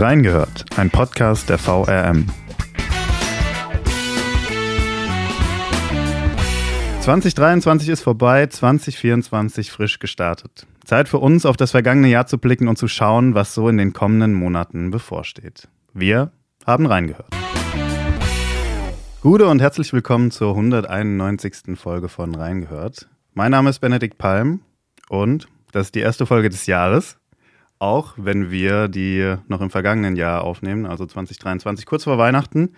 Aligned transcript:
Reingehört, 0.00 0.64
ein 0.78 0.90
Podcast 0.90 1.48
der 1.48 1.58
VRM. 1.58 2.26
2023 7.00 7.88
ist 7.88 8.02
vorbei, 8.02 8.46
2024 8.46 9.72
frisch 9.72 9.98
gestartet. 9.98 10.68
Zeit 10.84 11.08
für 11.08 11.18
uns, 11.18 11.44
auf 11.44 11.56
das 11.56 11.72
vergangene 11.72 12.06
Jahr 12.06 12.28
zu 12.28 12.38
blicken 12.38 12.68
und 12.68 12.78
zu 12.78 12.86
schauen, 12.86 13.34
was 13.34 13.54
so 13.54 13.68
in 13.68 13.76
den 13.76 13.92
kommenden 13.92 14.34
Monaten 14.34 14.92
bevorsteht. 14.92 15.66
Wir 15.92 16.30
haben 16.64 16.86
reingehört. 16.86 17.34
Gute 19.20 19.48
und 19.48 19.60
herzlich 19.60 19.92
willkommen 19.92 20.30
zur 20.30 20.50
191. 20.50 21.76
Folge 21.76 22.08
von 22.08 22.36
Reingehört. 22.36 23.08
Mein 23.34 23.50
Name 23.50 23.70
ist 23.70 23.80
Benedikt 23.80 24.16
Palm 24.16 24.60
und 25.08 25.48
das 25.72 25.86
ist 25.86 25.96
die 25.96 26.00
erste 26.00 26.24
Folge 26.24 26.50
des 26.50 26.66
Jahres. 26.66 27.18
Auch 27.78 28.14
wenn 28.16 28.50
wir 28.50 28.88
die 28.88 29.36
noch 29.46 29.60
im 29.60 29.70
vergangenen 29.70 30.16
Jahr 30.16 30.42
aufnehmen, 30.42 30.86
also 30.86 31.06
2023, 31.06 31.86
kurz 31.86 32.04
vor 32.04 32.18
Weihnachten. 32.18 32.74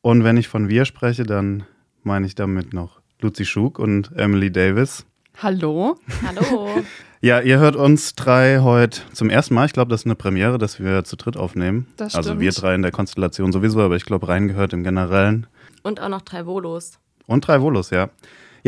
Und 0.00 0.24
wenn 0.24 0.36
ich 0.36 0.48
von 0.48 0.68
wir 0.68 0.84
spreche, 0.84 1.24
dann 1.24 1.64
meine 2.02 2.26
ich 2.26 2.34
damit 2.34 2.72
noch 2.72 3.00
Lucy 3.20 3.44
Schug 3.44 3.78
und 3.78 4.12
Emily 4.16 4.50
Davis. 4.50 5.06
Hallo. 5.42 5.98
Hallo. 6.26 6.82
Ja, 7.20 7.40
ihr 7.40 7.58
hört 7.58 7.74
uns 7.74 8.14
drei 8.14 8.60
heute 8.60 9.00
zum 9.12 9.28
ersten 9.28 9.52
Mal. 9.54 9.66
Ich 9.66 9.72
glaube, 9.72 9.90
das 9.90 10.02
ist 10.02 10.06
eine 10.06 10.14
Premiere, 10.14 10.56
dass 10.56 10.78
wir 10.78 11.02
zu 11.02 11.16
dritt 11.16 11.36
aufnehmen. 11.36 11.88
Das 11.96 12.14
also 12.14 12.30
stimmt. 12.30 12.42
wir 12.42 12.52
drei 12.52 12.76
in 12.76 12.82
der 12.82 12.92
Konstellation 12.92 13.50
sowieso, 13.50 13.80
aber 13.80 13.96
ich 13.96 14.04
glaube, 14.04 14.28
reingehört 14.28 14.72
im 14.72 14.84
Generellen. 14.84 15.48
Und 15.82 16.00
auch 16.00 16.08
noch 16.08 16.22
drei 16.22 16.46
Volos. 16.46 17.00
Und 17.26 17.44
drei 17.48 17.60
Volos, 17.60 17.90
ja. 17.90 18.10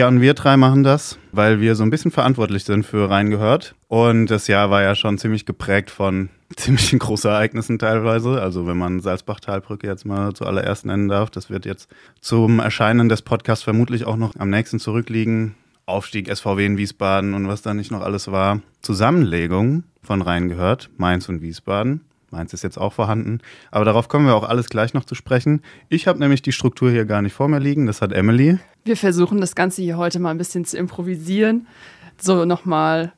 Ja, 0.01 0.09
und 0.09 0.23
wir 0.23 0.33
drei 0.33 0.57
machen 0.57 0.83
das, 0.83 1.19
weil 1.31 1.61
wir 1.61 1.75
so 1.75 1.83
ein 1.83 1.91
bisschen 1.91 2.11
verantwortlich 2.11 2.65
sind 2.65 2.87
für 2.87 3.11
reingehört. 3.11 3.75
Und 3.87 4.29
das 4.29 4.47
Jahr 4.47 4.71
war 4.71 4.81
ja 4.81 4.95
schon 4.95 5.19
ziemlich 5.19 5.45
geprägt 5.45 5.91
von 5.91 6.31
ziemlichen 6.57 6.99
Großereignissen 6.99 7.79
teilweise. 7.79 8.41
Also 8.41 8.67
wenn 8.67 8.79
man 8.79 9.01
Salzbach-Talbrücke 9.01 9.87
jetzt 9.87 10.07
mal 10.07 10.33
zuallererst 10.33 10.87
nennen 10.87 11.09
darf, 11.11 11.29
das 11.29 11.51
wird 11.51 11.67
jetzt 11.67 11.91
zum 12.23 12.61
Erscheinen 12.61 13.11
des 13.11 13.21
Podcasts 13.21 13.63
vermutlich 13.63 14.07
auch 14.07 14.17
noch 14.17 14.33
am 14.39 14.49
nächsten 14.49 14.79
zurückliegen. 14.79 15.55
Aufstieg 15.85 16.35
SVW 16.35 16.65
in 16.65 16.79
Wiesbaden 16.79 17.35
und 17.35 17.47
was 17.47 17.61
da 17.61 17.75
nicht 17.75 17.91
noch 17.91 18.01
alles 18.01 18.33
war. 18.33 18.63
Zusammenlegung 18.81 19.85
von 20.03 20.23
reingehört, 20.23 20.89
Mainz 20.97 21.29
und 21.29 21.43
Wiesbaden. 21.43 22.01
Mainz 22.31 22.53
ist 22.53 22.63
jetzt 22.63 22.79
auch 22.79 22.93
vorhanden. 22.93 23.41
Aber 23.71 23.85
darauf 23.85 24.09
kommen 24.09 24.27
wir 24.27 24.35
auch 24.35 24.49
alles 24.49 24.69
gleich 24.69 24.95
noch 24.95 25.05
zu 25.05 25.15
sprechen. 25.15 25.63
Ich 25.89 26.07
habe 26.07 26.19
nämlich 26.19 26.43
die 26.43 26.53
Struktur 26.53 26.91
hier 26.91 27.05
gar 27.05 27.23
nicht 27.23 27.33
vor 27.33 27.49
mir 27.49 27.59
liegen. 27.59 27.87
Das 27.87 28.03
hat 28.03 28.13
Emily. 28.13 28.59
Wir 28.85 28.97
versuchen 28.97 29.41
das 29.41 29.55
Ganze 29.55 29.83
hier 29.83 29.97
heute 29.97 30.19
mal 30.19 30.31
ein 30.31 30.39
bisschen 30.39 30.65
zu 30.65 30.77
improvisieren. 30.79 31.67
So 32.19 32.45
nochmal 32.45 33.13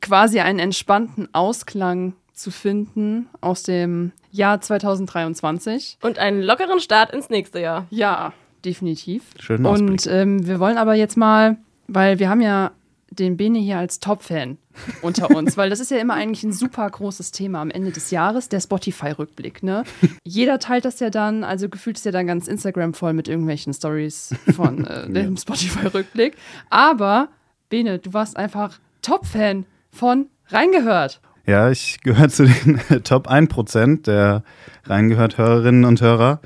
quasi 0.00 0.40
einen 0.40 0.58
entspannten 0.58 1.32
Ausklang 1.34 2.14
zu 2.32 2.50
finden 2.50 3.28
aus 3.40 3.62
dem 3.62 4.12
Jahr 4.30 4.60
2023. 4.60 5.98
Und 6.02 6.18
einen 6.18 6.42
lockeren 6.42 6.80
Start 6.80 7.12
ins 7.12 7.28
nächste 7.28 7.60
Jahr. 7.60 7.86
Ja, 7.90 8.32
definitiv. 8.64 9.24
Schönen 9.38 9.66
Und 9.66 10.06
ähm, 10.06 10.46
wir 10.46 10.60
wollen 10.60 10.78
aber 10.78 10.94
jetzt 10.94 11.16
mal, 11.16 11.58
weil 11.88 12.18
wir 12.18 12.30
haben 12.30 12.40
ja 12.40 12.70
den 13.10 13.36
Bene 13.36 13.58
hier 13.58 13.78
als 13.78 14.00
Top-Fan 14.00 14.58
unter 15.02 15.30
uns, 15.36 15.56
weil 15.56 15.70
das 15.70 15.80
ist 15.80 15.90
ja 15.90 15.98
immer 15.98 16.14
eigentlich 16.14 16.44
ein 16.44 16.52
super 16.52 16.88
großes 16.88 17.30
Thema 17.30 17.60
am 17.60 17.70
Ende 17.70 17.90
des 17.90 18.10
Jahres, 18.10 18.48
der 18.48 18.60
Spotify-Rückblick. 18.60 19.62
Ne? 19.62 19.84
Jeder 20.24 20.58
teilt 20.58 20.84
das 20.84 21.00
ja 21.00 21.10
dann, 21.10 21.44
also 21.44 21.68
gefühlt 21.68 21.96
ist 21.96 22.04
ja 22.04 22.12
dann 22.12 22.26
ganz 22.26 22.48
Instagram 22.48 22.94
voll 22.94 23.12
mit 23.12 23.28
irgendwelchen 23.28 23.72
Stories 23.72 24.34
von 24.54 24.86
äh, 24.86 25.08
dem 25.10 25.36
Spotify-Rückblick. 25.36 26.36
Aber 26.70 27.28
Bene, 27.68 27.98
du 27.98 28.12
warst 28.12 28.36
einfach 28.36 28.78
Top-Fan 29.02 29.66
von 29.90 30.26
Reingehört. 30.48 31.20
Ja, 31.46 31.70
ich 31.70 32.00
gehöre 32.02 32.28
zu 32.28 32.44
den 32.44 32.78
Top 33.04 33.28
1% 33.28 34.02
der 34.02 34.42
reingehört 34.84 35.38
Hörerinnen 35.38 35.84
und 35.84 36.00
Hörer. 36.00 36.40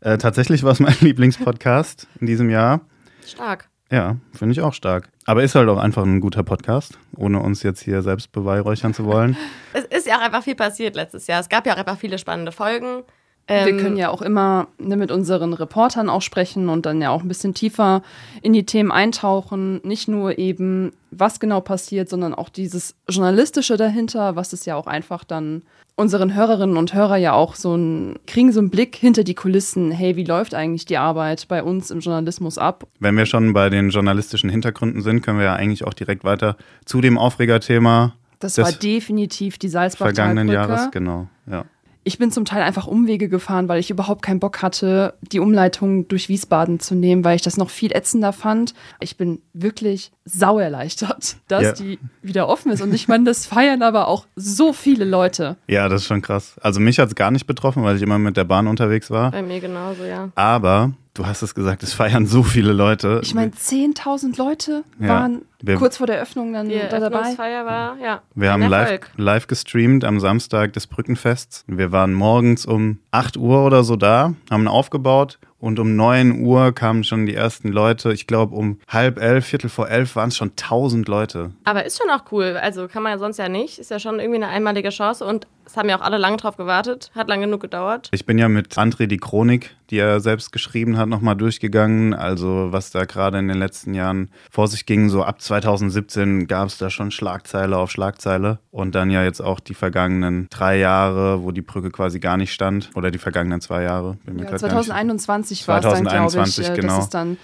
Äh, 0.00 0.18
tatsächlich 0.18 0.62
war 0.62 0.72
es 0.72 0.80
mein 0.80 0.96
Lieblingspodcast 1.00 2.06
in 2.20 2.26
diesem 2.26 2.50
Jahr. 2.50 2.80
Stark. 3.26 3.67
Ja, 3.90 4.16
finde 4.32 4.52
ich 4.52 4.60
auch 4.60 4.74
stark. 4.74 5.08
Aber 5.24 5.42
ist 5.42 5.54
halt 5.54 5.68
auch 5.68 5.78
einfach 5.78 6.04
ein 6.04 6.20
guter 6.20 6.42
Podcast, 6.42 6.98
ohne 7.16 7.40
uns 7.40 7.62
jetzt 7.62 7.82
hier 7.82 8.02
selbst 8.02 8.32
beweihräuchern 8.32 8.92
zu 8.94 9.04
wollen. 9.04 9.36
Es 9.72 9.84
ist 9.84 10.06
ja 10.06 10.16
auch 10.16 10.22
einfach 10.22 10.42
viel 10.42 10.54
passiert 10.54 10.96
letztes 10.96 11.26
Jahr. 11.26 11.40
Es 11.40 11.48
gab 11.48 11.66
ja 11.66 11.74
auch 11.74 11.78
einfach 11.78 11.98
viele 11.98 12.18
spannende 12.18 12.52
Folgen. 12.52 13.02
Wir 13.48 13.56
Ähm, 13.68 13.78
können 13.78 13.96
ja 13.96 14.10
auch 14.10 14.20
immer 14.20 14.68
ne, 14.78 14.96
mit 14.96 15.10
unseren 15.10 15.54
Reportern 15.54 16.10
auch 16.10 16.20
sprechen 16.20 16.68
und 16.68 16.84
dann 16.84 17.00
ja 17.00 17.10
auch 17.10 17.22
ein 17.22 17.28
bisschen 17.28 17.54
tiefer 17.54 18.02
in 18.42 18.52
die 18.52 18.66
Themen 18.66 18.92
eintauchen. 18.92 19.80
Nicht 19.84 20.06
nur 20.06 20.38
eben, 20.38 20.92
was 21.10 21.40
genau 21.40 21.62
passiert, 21.62 22.10
sondern 22.10 22.34
auch 22.34 22.50
dieses 22.50 22.94
Journalistische 23.08 23.78
dahinter, 23.78 24.36
was 24.36 24.52
es 24.52 24.66
ja 24.66 24.76
auch 24.76 24.86
einfach 24.86 25.24
dann 25.24 25.62
unseren 25.96 26.34
Hörerinnen 26.34 26.76
und 26.76 26.92
Hörer 26.94 27.16
ja 27.16 27.32
auch 27.32 27.54
so 27.56 27.74
ein, 27.74 28.16
kriegen 28.26 28.52
so 28.52 28.60
einen 28.60 28.70
Blick 28.70 28.94
hinter 28.94 29.24
die 29.24 29.34
Kulissen. 29.34 29.90
Hey, 29.90 30.14
wie 30.14 30.24
läuft 30.24 30.54
eigentlich 30.54 30.84
die 30.84 30.98
Arbeit 30.98 31.48
bei 31.48 31.62
uns 31.62 31.90
im 31.90 32.00
Journalismus 32.00 32.58
ab? 32.58 32.86
Wenn 33.00 33.16
wir 33.16 33.26
schon 33.26 33.52
bei 33.54 33.68
den 33.70 33.88
journalistischen 33.88 34.50
Hintergründen 34.50 35.02
sind, 35.02 35.22
können 35.22 35.38
wir 35.38 35.46
ja 35.46 35.54
eigentlich 35.54 35.84
auch 35.84 35.94
direkt 35.94 36.22
weiter 36.22 36.56
zu 36.84 37.00
dem 37.00 37.18
Aufregerthema 37.18 38.14
Das 38.38 38.54
des 38.54 38.64
war 38.64 38.72
definitiv 38.72 39.58
die 39.58 39.70
vergangenen 39.70 40.48
Salzbach-Talbrücke. 40.48 40.52
Jahres. 40.52 40.90
Genau, 40.92 41.28
ja. 41.50 41.64
Ich 42.08 42.16
bin 42.16 42.30
zum 42.32 42.46
Teil 42.46 42.62
einfach 42.62 42.86
Umwege 42.86 43.28
gefahren, 43.28 43.68
weil 43.68 43.80
ich 43.80 43.90
überhaupt 43.90 44.22
keinen 44.22 44.40
Bock 44.40 44.62
hatte, 44.62 45.12
die 45.20 45.40
Umleitung 45.40 46.08
durch 46.08 46.30
Wiesbaden 46.30 46.80
zu 46.80 46.94
nehmen, 46.94 47.22
weil 47.22 47.36
ich 47.36 47.42
das 47.42 47.58
noch 47.58 47.68
viel 47.68 47.92
ätzender 47.94 48.32
fand. 48.32 48.72
Ich 48.98 49.18
bin 49.18 49.42
wirklich 49.52 50.10
sau 50.24 50.58
erleichtert, 50.58 51.36
dass 51.48 51.62
Ja. 51.64 51.72
die 51.72 51.98
wieder 52.22 52.48
offen 52.48 52.72
ist. 52.72 52.80
Und 52.80 52.94
ich 52.94 53.08
meine, 53.08 53.24
das 53.24 53.44
feiern 53.44 53.82
aber 53.82 54.08
auch 54.08 54.26
so 54.36 54.72
viele 54.72 55.04
Leute. 55.04 55.58
Ja, 55.66 55.90
das 55.90 56.00
ist 56.00 56.06
schon 56.06 56.22
krass. 56.22 56.56
Also 56.62 56.80
mich 56.80 56.98
hat 56.98 57.08
es 57.08 57.14
gar 57.14 57.30
nicht 57.30 57.46
betroffen, 57.46 57.82
weil 57.84 57.96
ich 57.96 58.02
immer 58.02 58.18
mit 58.18 58.38
der 58.38 58.44
Bahn 58.44 58.68
unterwegs 58.68 59.10
war. 59.10 59.30
Bei 59.30 59.42
mir 59.42 59.60
genauso, 59.60 60.04
ja. 60.04 60.30
Aber 60.34 60.92
du 61.18 61.26
hast 61.26 61.42
es 61.42 61.54
gesagt, 61.54 61.82
es 61.82 61.92
feiern 61.92 62.26
so 62.26 62.42
viele 62.42 62.72
Leute. 62.72 63.20
Ich 63.24 63.34
meine, 63.34 63.50
10.000 63.52 64.36
Leute 64.38 64.84
Ja. 65.00 65.08
waren 65.08 65.42
Wir- 65.60 65.74
kurz 65.76 65.96
vor 65.96 66.06
der 66.06 66.20
Öffnung 66.20 66.52
dann 66.52 66.68
Die 66.68 66.78
da 66.78 67.00
dabei. 67.00 67.16
Eröffnungsfeier 67.16 67.66
war, 67.66 67.96
ja. 67.98 68.22
Wir 68.34 68.52
ein 68.54 68.62
haben 68.62 68.70
live, 68.70 69.00
live 69.16 69.46
gestreamt 69.48 70.04
am 70.04 70.20
Samstag 70.20 70.72
des 70.74 70.86
Brückenfests. 70.86 71.64
Wir 71.66 71.90
waren 71.90 72.14
morgens 72.14 72.64
um 72.66 72.98
8 73.10 73.36
Uhr 73.36 73.64
oder 73.64 73.84
so 73.84 73.96
da, 73.96 74.34
haben 74.50 74.68
aufgebaut 74.68 75.38
und 75.60 75.80
um 75.80 75.96
9 75.96 76.44
Uhr 76.44 76.72
kamen 76.72 77.02
schon 77.02 77.26
die 77.26 77.34
ersten 77.34 77.68
Leute. 77.68 78.12
Ich 78.12 78.26
glaube, 78.26 78.54
um 78.54 78.78
halb 78.88 79.18
elf, 79.18 79.46
viertel 79.46 79.68
vor 79.68 79.88
elf 79.88 80.14
waren 80.14 80.28
es 80.28 80.36
schon 80.36 80.50
1000 80.50 81.08
Leute. 81.08 81.50
Aber 81.64 81.84
ist 81.84 81.98
schon 81.98 82.10
auch 82.10 82.30
cool. 82.30 82.56
Also 82.60 82.86
kann 82.86 83.02
man 83.02 83.12
ja 83.12 83.18
sonst 83.18 83.38
ja 83.38 83.48
nicht. 83.48 83.78
Ist 83.78 83.90
ja 83.90 83.98
schon 83.98 84.20
irgendwie 84.20 84.36
eine 84.36 84.48
einmalige 84.48 84.90
Chance. 84.90 85.24
Und 85.24 85.48
es 85.66 85.76
haben 85.76 85.88
ja 85.88 85.98
auch 85.98 86.02
alle 86.02 86.16
lange 86.16 86.36
drauf 86.36 86.56
gewartet. 86.56 87.10
Hat 87.14 87.28
lang 87.28 87.40
genug 87.40 87.60
gedauert. 87.60 88.08
Ich 88.12 88.24
bin 88.24 88.38
ja 88.38 88.48
mit 88.48 88.78
André 88.78 89.06
die 89.06 89.16
Chronik, 89.16 89.74
die 89.90 89.98
er 89.98 90.20
selbst 90.20 90.52
geschrieben 90.52 90.96
hat, 90.96 91.08
nochmal 91.08 91.34
durchgegangen. 91.34 92.14
Also 92.14 92.68
was 92.70 92.92
da 92.92 93.04
gerade 93.04 93.38
in 93.38 93.48
den 93.48 93.58
letzten 93.58 93.94
Jahren 93.94 94.30
vor 94.50 94.68
sich 94.68 94.86
ging. 94.86 95.08
So 95.08 95.24
ab 95.24 95.42
2017 95.42 96.46
gab 96.46 96.68
es 96.68 96.78
da 96.78 96.88
schon 96.88 97.10
Schlagzeile 97.10 97.76
auf 97.76 97.90
Schlagzeile. 97.90 98.60
Und 98.70 98.94
dann 98.94 99.10
ja 99.10 99.24
jetzt 99.24 99.40
auch 99.40 99.58
die 99.58 99.74
vergangenen 99.74 100.46
drei 100.50 100.78
Jahre, 100.78 101.42
wo 101.42 101.50
die 101.50 101.62
Brücke 101.62 101.90
quasi 101.90 102.20
gar 102.20 102.36
nicht 102.36 102.52
stand. 102.52 102.90
Oder 102.98 103.10
die 103.10 103.18
vergangenen 103.18 103.60
zwei 103.60 103.82
Jahre. 103.84 104.18
Ja, 104.26 104.32
grad 104.32 104.44
gar 104.44 104.50
nicht- 104.52 104.60
2021 104.60 105.68
war 105.68 105.78
es 105.78 105.82
dann, 105.84 106.02
glaube 106.04 106.16
ich, 106.26 106.32
2021, 106.32 106.68
äh, 106.68 106.74
genau. 106.74 106.96
dass 106.96 107.04
es 107.04 107.10
dann 107.10 107.36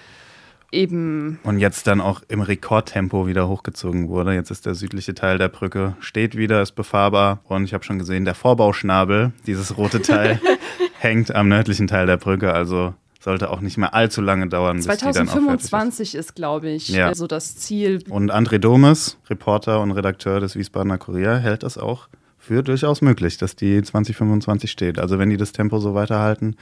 eben 0.72 1.38
Und 1.44 1.58
jetzt 1.58 1.86
dann 1.86 2.00
auch 2.00 2.22
im 2.28 2.40
Rekordtempo 2.40 3.26
wieder 3.26 3.48
hochgezogen 3.48 4.08
wurde. 4.08 4.34
Jetzt 4.34 4.50
ist 4.50 4.66
der 4.66 4.74
südliche 4.74 5.14
Teil 5.14 5.38
der 5.38 5.48
Brücke, 5.48 5.96
steht 6.00 6.36
wieder, 6.36 6.60
ist 6.60 6.72
befahrbar. 6.72 7.40
Und 7.44 7.64
ich 7.64 7.72
habe 7.74 7.84
schon 7.84 7.98
gesehen, 7.98 8.24
der 8.24 8.34
Vorbauschnabel, 8.34 9.32
dieses 9.46 9.76
rote 9.78 10.02
Teil, 10.02 10.40
hängt 10.98 11.34
am 11.34 11.48
nördlichen 11.48 11.86
Teil 11.86 12.06
der 12.06 12.16
Brücke. 12.16 12.52
Also 12.52 12.94
sollte 13.20 13.50
auch 13.50 13.60
nicht 13.60 13.78
mehr 13.78 13.94
allzu 13.94 14.20
lange 14.20 14.48
dauern, 14.48 14.76
bis 14.78 14.84
die 14.84 14.88
dann 14.88 14.98
auch 14.98 15.02
fertig 15.02 15.22
ist. 15.22 15.30
2025 15.30 16.14
ist, 16.16 16.34
glaube 16.34 16.68
ich, 16.70 16.88
Ja. 16.88 17.06
also 17.06 17.26
das 17.26 17.56
Ziel. 17.56 18.02
Und 18.10 18.30
André 18.32 18.58
Domes, 18.58 19.16
Reporter 19.30 19.80
und 19.80 19.92
Redakteur 19.92 20.40
des 20.40 20.56
Wiesbadener 20.56 20.98
Kurier, 20.98 21.36
hält 21.36 21.62
das 21.62 21.78
auch 21.78 22.08
für 22.44 22.62
durchaus 22.62 23.00
möglich, 23.00 23.38
dass 23.38 23.56
die 23.56 23.82
2025 23.82 24.70
steht. 24.70 24.98
Also 24.98 25.18
wenn 25.18 25.30
die 25.30 25.36
das 25.36 25.52
Tempo 25.52 25.78
so 25.78 25.94
weiterhalten, 25.94 26.56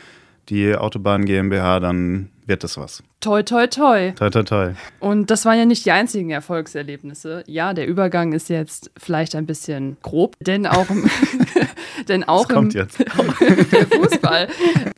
die 0.48 0.74
Autobahn 0.74 1.24
GmbH, 1.24 1.80
dann 1.80 2.30
wird 2.46 2.64
das 2.64 2.76
was. 2.76 3.02
Toi, 3.20 3.42
toi, 3.42 3.66
toi. 3.68 4.12
Toi, 4.12 4.30
toi, 4.30 4.42
toi. 4.42 4.72
Und 4.98 5.30
das 5.30 5.44
waren 5.44 5.58
ja 5.58 5.64
nicht 5.64 5.86
die 5.86 5.92
einzigen 5.92 6.30
Erfolgserlebnisse. 6.30 7.44
Ja, 7.46 7.74
der 7.74 7.86
Übergang 7.86 8.32
ist 8.32 8.48
jetzt 8.48 8.90
vielleicht 8.96 9.36
ein 9.36 9.46
bisschen 9.46 9.96
grob, 10.02 10.36
denn 10.40 10.66
auch 10.66 10.90
im, 10.90 11.08
denn 12.08 12.24
auch 12.24 12.50
im, 12.50 12.70
jetzt. 12.70 12.98
der 12.98 13.06
Fußball, 13.86 14.48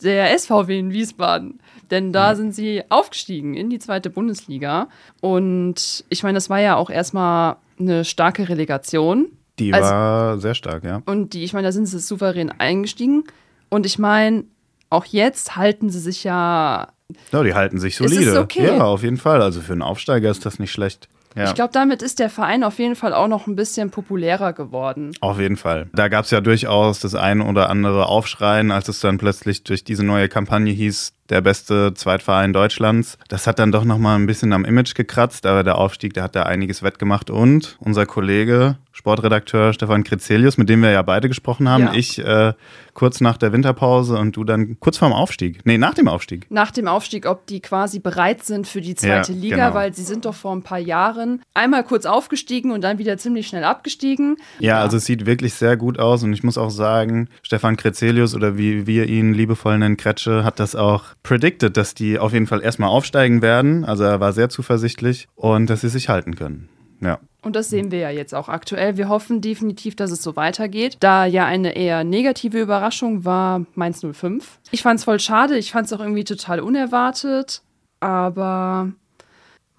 der 0.02 0.38
SVW 0.38 0.78
in 0.78 0.92
Wiesbaden. 0.92 1.60
Denn 1.90 2.12
da 2.12 2.34
sind 2.34 2.54
sie 2.54 2.82
aufgestiegen 2.88 3.54
in 3.54 3.68
die 3.68 3.78
zweite 3.78 4.08
Bundesliga. 4.08 4.88
Und 5.20 6.04
ich 6.08 6.22
meine, 6.22 6.36
das 6.36 6.48
war 6.48 6.60
ja 6.60 6.76
auch 6.76 6.88
erstmal 6.88 7.56
eine 7.78 8.04
starke 8.04 8.48
Relegation. 8.48 9.28
Die 9.58 9.72
Also- 9.72 9.90
war 9.90 10.38
sehr 10.38 10.54
stark, 10.54 10.84
ja. 10.84 11.02
Und 11.06 11.32
die, 11.34 11.44
ich 11.44 11.52
meine, 11.52 11.68
da 11.68 11.72
sind 11.72 11.86
sie 11.86 11.98
souverän 12.00 12.50
eingestiegen. 12.50 13.24
Und 13.68 13.86
ich 13.86 13.98
meine, 13.98 14.44
auch 14.90 15.04
jetzt 15.04 15.56
halten 15.56 15.90
sie 15.90 16.00
sich 16.00 16.24
ja 16.24 16.88
Ja, 17.32 17.42
die 17.42 17.54
halten 17.54 17.78
sich 17.78 17.96
solide. 17.96 18.40
okay. 18.40 18.66
Ja, 18.66 18.84
auf 18.84 19.02
jeden 19.02 19.16
Fall. 19.18 19.42
Also 19.42 19.60
für 19.60 19.72
einen 19.72 19.82
Aufsteiger 19.82 20.30
ist 20.30 20.44
das 20.46 20.58
nicht 20.58 20.72
schlecht. 20.72 21.08
Ja. 21.36 21.46
Ich 21.46 21.54
glaube, 21.54 21.72
damit 21.72 22.00
ist 22.00 22.20
der 22.20 22.30
Verein 22.30 22.62
auf 22.62 22.78
jeden 22.78 22.94
Fall 22.94 23.12
auch 23.12 23.26
noch 23.26 23.48
ein 23.48 23.56
bisschen 23.56 23.90
populärer 23.90 24.52
geworden. 24.52 25.10
Auf 25.20 25.40
jeden 25.40 25.56
Fall. 25.56 25.88
Da 25.92 26.06
gab 26.06 26.24
es 26.26 26.30
ja 26.30 26.40
durchaus 26.40 27.00
das 27.00 27.16
ein 27.16 27.40
oder 27.40 27.70
andere 27.70 28.06
Aufschreien, 28.06 28.70
als 28.70 28.86
es 28.88 29.00
dann 29.00 29.18
plötzlich 29.18 29.64
durch 29.64 29.82
diese 29.82 30.04
neue 30.04 30.28
Kampagne 30.28 30.72
hieß, 30.72 31.12
der 31.30 31.40
beste 31.40 31.94
Zweitverein 31.94 32.52
Deutschlands. 32.52 33.18
Das 33.28 33.46
hat 33.46 33.58
dann 33.58 33.72
doch 33.72 33.84
nochmal 33.84 34.18
ein 34.18 34.26
bisschen 34.26 34.52
am 34.52 34.64
Image 34.64 34.94
gekratzt, 34.94 35.46
aber 35.46 35.64
der 35.64 35.78
Aufstieg, 35.78 36.14
der 36.14 36.22
hat 36.24 36.36
da 36.36 36.42
einiges 36.44 36.82
wettgemacht. 36.82 37.30
Und 37.30 37.76
unser 37.80 38.06
Kollege, 38.06 38.76
Sportredakteur 38.92 39.72
Stefan 39.72 40.04
Krizelius, 40.04 40.56
mit 40.58 40.68
dem 40.68 40.82
wir 40.82 40.90
ja 40.90 41.02
beide 41.02 41.28
gesprochen 41.28 41.68
haben, 41.68 41.84
Ja. 41.84 41.94
ich 41.94 42.18
äh, 42.24 42.52
kurz 42.92 43.20
nach 43.20 43.36
der 43.36 43.52
Winterpause 43.52 44.16
und 44.16 44.36
du 44.36 44.44
dann 44.44 44.78
kurz 44.78 44.98
vorm 44.98 45.12
Aufstieg. 45.12 45.60
Nee, 45.64 45.78
nach 45.78 45.94
dem 45.94 46.06
Aufstieg. 46.08 46.46
Nach 46.50 46.70
dem 46.70 46.86
Aufstieg, 46.86 47.26
ob 47.26 47.46
die 47.46 47.60
quasi 47.60 47.98
bereit 47.98 48.44
sind 48.44 48.68
für 48.68 48.80
die 48.80 48.94
zweite 48.94 49.32
Ja, 49.32 49.38
Liga, 49.38 49.56
genau. 49.68 49.74
weil 49.74 49.92
sie 49.94 50.04
sind 50.04 50.24
doch 50.24 50.34
vor 50.34 50.54
ein 50.54 50.62
paar 50.62 50.78
Jahren 50.78 51.42
einmal 51.54 51.82
kurz 51.84 52.06
aufgestiegen 52.06 52.70
und 52.70 52.82
dann 52.82 52.98
wieder 52.98 53.18
ziemlich 53.18 53.48
schnell 53.48 53.64
abgestiegen. 53.64 54.36
Ja, 54.60 54.80
also 54.80 54.98
es 54.98 55.06
sieht 55.06 55.26
wirklich 55.26 55.54
sehr 55.54 55.76
gut 55.76 55.98
aus 55.98 56.22
und 56.22 56.32
ich 56.32 56.44
muss 56.44 56.56
auch 56.56 56.70
sagen, 56.70 57.28
Stefan 57.42 57.76
Krezelius 57.76 58.34
oder 58.34 58.56
wie 58.56 58.86
wir 58.86 59.08
ihn 59.08 59.34
liebevoll 59.34 59.76
nennen, 59.78 59.96
Kretsche, 59.96 60.44
hat 60.44 60.60
das 60.60 60.76
auch 60.76 61.02
predicted, 61.24 61.76
dass 61.76 61.94
die 61.94 62.20
auf 62.20 62.32
jeden 62.32 62.46
Fall 62.46 62.62
erstmal 62.62 62.90
aufsteigen 62.90 63.42
werden. 63.42 63.84
Also 63.84 64.04
er 64.04 64.20
war 64.20 64.32
sehr 64.32 64.48
zuversichtlich 64.48 65.26
und 65.34 65.68
dass 65.68 65.80
sie 65.80 65.88
sich 65.88 66.08
halten 66.08 66.36
können. 66.36 66.68
Ja. 67.00 67.18
Und 67.42 67.56
das 67.56 67.68
sehen 67.68 67.90
wir 67.90 67.98
ja 67.98 68.10
jetzt 68.10 68.34
auch 68.34 68.48
aktuell. 68.48 68.96
Wir 68.96 69.08
hoffen 69.08 69.40
definitiv, 69.40 69.96
dass 69.96 70.10
es 70.10 70.22
so 70.22 70.36
weitergeht. 70.36 70.96
Da 71.00 71.26
ja 71.26 71.44
eine 71.44 71.76
eher 71.76 72.04
negative 72.04 72.60
Überraschung 72.60 73.24
war 73.24 73.66
Mainz 73.74 74.00
05. 74.00 74.60
Ich 74.70 74.82
fand 74.82 75.00
es 75.00 75.04
voll 75.04 75.18
schade. 75.20 75.58
Ich 75.58 75.72
fand 75.72 75.86
es 75.86 75.92
auch 75.92 76.00
irgendwie 76.00 76.24
total 76.24 76.60
unerwartet. 76.60 77.62
Aber 78.00 78.92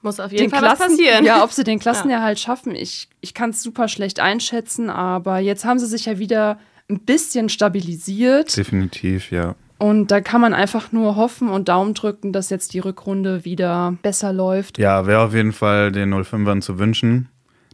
Muss 0.02 0.20
auf 0.20 0.32
jeden 0.32 0.44
den 0.44 0.50
Fall 0.52 0.62
was 0.62 0.78
Klassen, 0.78 0.98
passieren. 0.98 1.26
ja, 1.26 1.44
ob 1.44 1.52
sie 1.52 1.64
den 1.64 1.80
Klassenerhalt 1.80 2.40
schaffen, 2.46 2.76
ich, 2.76 3.08
ich 3.22 3.34
kann 3.34 3.52
es 3.52 3.64
super 3.64 3.88
schlecht 3.88 4.20
einschätzen. 4.20 4.90
Aber 4.90 5.40
jetzt 5.40 5.66
haben 5.66 5.80
sie 5.80 5.88
sich 5.88 6.06
ja 6.06 6.20
wieder 6.20 6.60
ein 6.90 7.00
bisschen 7.00 7.50
stabilisiert. 7.50 8.56
Definitiv, 8.56 9.32
ja. 9.32 9.56
Und 9.77 10.10
da 10.12 10.22
kann 10.22 10.39
man 10.42 10.54
einfach 10.54 10.92
nur 10.92 11.16
hoffen 11.18 11.50
und 11.50 11.68
Daumen 11.68 11.94
drücken, 11.94 12.31
dass 12.31 12.50
jetzt 12.50 12.74
die 12.74 12.80
Rückrunde 12.80 13.44
wieder 13.44 13.95
besser 14.01 14.31
läuft. 14.31 14.77
Ja, 14.77 15.06
wäre 15.06 15.22
auf 15.22 15.33
jeden 15.33 15.51
Fall 15.51 15.92
den 15.92 16.13
05ern 16.13 16.62
zu 16.62 16.80
wünschen. 16.80 17.27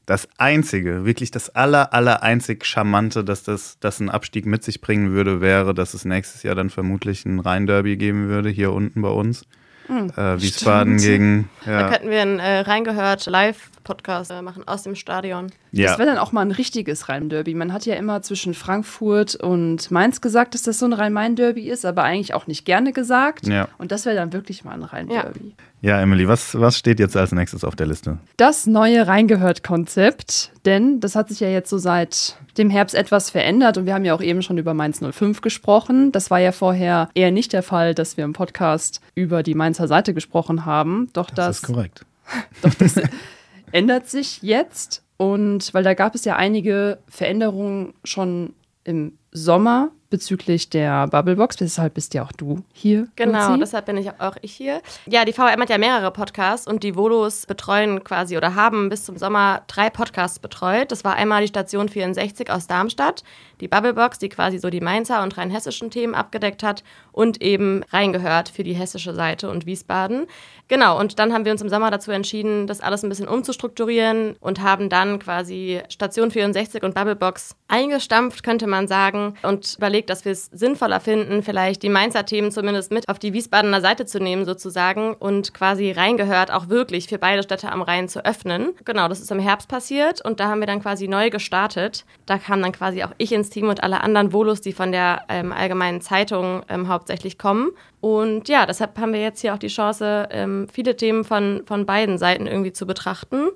Das 0.08 0.28
einzige, 0.38 1.06
wirklich 1.06 1.30
das 1.30 1.50
aller, 1.56 1.94
aller 1.94 2.24
einzig 2.24 2.66
Charmante, 2.66 3.24
dass 3.24 3.44
das, 3.44 3.78
das 3.80 4.00
einen 4.00 4.10
Abstieg 4.10 4.48
mit 4.48 4.64
sich 4.64 4.82
bringen 4.82 5.12
würde, 5.12 5.42
wäre, 5.42 5.76
dass 5.76 5.94
es 5.94 6.04
nächstes 6.06 6.42
Jahr 6.44 6.56
dann 6.56 6.72
vermutlich 6.72 7.24
ein 7.26 7.40
Rhein-Derby 7.40 7.98
geben 7.98 8.28
würde, 8.28 8.50
hier 8.50 8.74
unten 8.74 9.02
bei 9.04 9.10
uns. 9.10 9.44
äh, 9.88 10.42
Wiesbaden 10.42 10.98
stimmt. 11.00 11.12
gegen. 11.20 11.50
Da 11.66 11.72
Ja, 11.82 11.90
könnten 11.90 12.10
wir 12.10 12.22
einen 12.22 12.40
äh, 12.40 12.60
reingehört 12.62 13.26
Live-Podcast 13.28 13.81
äh, 14.30 14.42
machen 14.42 14.68
aus 14.68 14.84
dem 14.84 14.96
Stadion. 14.96 15.48
Das 15.72 15.80
ja. 15.80 15.98
wäre 15.98 16.10
dann 16.10 16.18
auch 16.18 16.32
mal 16.32 16.42
ein 16.42 16.52
richtiges 16.52 17.10
Rhein-Derby. 17.10 17.54
Man 17.54 17.74
hat 17.74 17.86
ja 17.86 17.96
immer 17.96 18.22
zwischen 18.22 18.54
Frankfurt 18.54 19.36
und 19.36 19.92
Mainz 19.92 20.22
gesagt, 20.22 20.54
dass 20.54 20.64
das 20.64 20.80
so 20.80 20.86
ein 20.86 20.94
Rhein-Main-Derby 20.94 21.70
ist, 21.70 21.86
aber 21.86 22.04
eigentlich 22.04 22.34
auch 22.34 22.48
nicht 22.48 22.66
gerne 22.66 22.94
gesagt. 22.94 23.48
Ja. 23.48 23.68
Und 23.78 23.92
das 23.92 24.06
wäre 24.06 24.16
dann 24.16 24.34
wirklich 24.34 24.64
mal 24.64 24.74
ein 24.74 24.84
Rhein-Derby. 24.84 25.54
ja, 25.82 26.02
Emily, 26.02 26.28
was, 26.28 26.60
was 26.60 26.78
steht 26.78 27.00
jetzt 27.00 27.16
als 27.18 27.32
nächstes 27.32 27.64
auf 27.64 27.76
der 27.76 27.88
Liste? 27.88 28.18
Das 28.38 28.68
neue 28.68 29.08
Reingehört-Konzept, 29.08 30.52
denn 30.66 31.00
das 31.00 31.16
hat 31.16 31.30
sich 31.30 31.40
ja 31.40 31.50
jetzt 31.50 31.70
so 31.70 31.78
seit 31.78 32.36
dem 32.58 32.70
Herbst 32.70 32.96
etwas 32.96 33.30
verändert 33.30 33.78
und 33.78 33.86
wir 33.86 33.94
haben 33.94 34.06
ja 34.06 34.14
auch 34.14 34.22
eben 34.22 34.42
schon 34.42 34.58
über 34.58 34.74
Mainz 34.74 35.00
05 35.00 35.42
gesprochen. 35.42 36.12
Das 36.12 36.30
war 36.30 36.40
ja 36.40 36.52
vorher 36.52 37.10
eher 37.14 37.32
nicht 37.32 37.54
der 37.54 37.64
Fall, 37.64 37.96
dass 37.96 38.18
wir 38.18 38.24
im 38.24 38.34
Podcast 38.34 39.02
über 39.16 39.44
die 39.44 39.56
Mainzer 39.56 39.88
Seite 39.88 40.14
gesprochen 40.14 40.66
haben. 40.66 41.10
Doch 41.14 41.30
das, 41.30 41.48
Das 41.48 41.58
ist 41.58 41.64
korrekt. 41.64 42.06
Doch 42.62 42.74
das 42.76 42.96
ändert 43.72 44.08
sich 44.08 44.42
jetzt. 44.42 45.04
Und 45.18 45.74
weil 45.74 45.84
da 45.84 45.94
gab 45.94 46.16
es 46.16 46.26
ja 46.26 46.36
einige 46.36 47.00
Veränderungen 47.08 47.94
schon 48.04 48.54
im 48.84 49.18
Sommer 49.32 49.92
bezüglich 50.12 50.70
der 50.70 51.08
Bubblebox. 51.08 51.56
Deshalb 51.56 51.96
bist 51.96 52.14
ja 52.14 52.24
auch 52.24 52.32
du 52.32 52.64
hier. 52.72 53.08
Genau, 53.16 53.48
Luzi. 53.48 53.60
deshalb 53.62 53.88
bin 53.88 53.98
ich 53.98 54.12
auch 54.20 54.36
ich 54.44 54.54
hier. 54.54 54.82
Ja, 55.08 55.26
die 55.26 55.34
VRM 55.34 55.60
hat 55.60 55.70
ja 55.70 55.80
mehrere 55.80 56.12
Podcasts 56.12 56.68
und 56.68 56.84
die 56.84 56.96
Volos 56.96 57.48
betreuen 57.48 58.04
quasi 58.04 58.38
oder 58.38 58.54
haben 58.54 58.90
bis 58.90 59.06
zum 59.06 59.18
Sommer 59.18 59.64
drei 59.66 59.90
Podcasts 59.90 60.38
betreut. 60.38 60.92
Das 60.92 61.04
war 61.04 61.16
einmal 61.16 61.42
die 61.42 61.48
Station 61.48 61.90
64 61.90 62.52
aus 62.52 62.68
Darmstadt, 62.68 63.24
die 63.60 63.68
Bubblebox, 63.68 64.20
die 64.20 64.30
quasi 64.30 64.60
so 64.60 64.70
die 64.70 64.82
Mainzer 64.82 65.24
und 65.24 65.38
rheinhessischen 65.38 65.90
Themen 65.90 66.14
abgedeckt 66.14 66.62
hat 66.62 66.84
und 67.12 67.42
eben 67.42 67.84
reingehört 67.92 68.50
für 68.50 68.64
die 68.64 68.74
hessische 68.74 69.16
Seite 69.16 69.50
und 69.50 69.66
Wiesbaden. 69.66 70.28
Genau, 70.68 70.98
und 70.98 71.20
dann 71.20 71.34
haben 71.34 71.44
wir 71.44 71.52
uns 71.52 71.62
im 71.62 71.68
Sommer 71.68 71.92
dazu 71.92 72.12
entschieden, 72.12 72.66
das 72.66 72.80
alles 72.80 73.04
ein 73.04 73.10
bisschen 73.10 73.28
umzustrukturieren 73.28 74.38
und 74.40 74.62
haben 74.62 74.88
dann 74.88 75.20
quasi 75.20 75.82
Station 75.90 76.32
64 76.32 76.84
und 76.84 76.96
Bubblebox 76.96 77.58
eingestampft, 77.68 78.44
könnte 78.44 78.68
man 78.68 78.88
sagen, 78.88 79.36
und 79.44 79.76
überlegt, 79.78 80.01
dass 80.10 80.26
wir 80.26 80.32
es 80.32 80.46
sinnvoller 80.46 81.00
finden, 81.00 81.44
vielleicht 81.44 81.84
die 81.84 81.90
Mainzer 81.90 82.26
Themen 82.26 82.52
zumindest 82.52 82.92
mit 82.92 83.10
auf 83.10 83.20
die 83.20 83.34
Wiesbadener 83.34 83.82
Seite 83.82 84.06
zu 84.06 84.20
nehmen, 84.20 84.46
sozusagen, 84.46 85.14
und 85.14 85.54
quasi 85.54 85.92
reingehört, 85.92 86.52
auch 86.52 86.70
wirklich 86.70 87.08
für 87.08 87.18
beide 87.18 87.44
Städte 87.44 87.72
am 87.72 87.82
Rhein 87.82 88.10
zu 88.10 88.26
öffnen. 88.26 88.74
Genau, 88.86 89.08
das 89.08 89.20
ist 89.20 89.32
im 89.32 89.40
Herbst 89.40 89.68
passiert 89.68 90.24
und 90.24 90.40
da 90.40 90.48
haben 90.48 90.60
wir 90.60 90.68
dann 90.68 90.82
quasi 90.82 91.08
neu 91.08 91.30
gestartet. 91.30 92.06
Da 92.26 92.38
kam 92.38 92.62
dann 92.62 92.72
quasi 92.72 93.04
auch 93.04 93.12
ich 93.18 93.32
ins 93.32 93.50
Team 93.50 93.70
und 93.70 93.84
alle 93.84 94.02
anderen 94.02 94.32
Volos, 94.32 94.62
die 94.62 94.74
von 94.74 94.92
der 94.92 95.24
ähm, 95.30 95.52
Allgemeinen 95.52 96.02
Zeitung 96.02 96.64
ähm, 96.70 96.88
hauptsächlich 96.88 97.38
kommen. 97.38 97.72
Und 98.00 98.50
ja, 98.50 98.66
deshalb 98.66 98.98
haben 98.98 99.14
wir 99.14 99.22
jetzt 99.22 99.42
hier 99.42 99.54
auch 99.54 99.60
die 99.60 99.68
Chance, 99.68 100.28
ähm, 100.32 100.68
viele 100.72 100.96
Themen 100.96 101.24
von, 101.24 101.64
von 101.66 101.86
beiden 101.86 102.18
Seiten 102.18 102.48
irgendwie 102.48 102.74
zu 102.74 102.88
betrachten. 102.88 103.50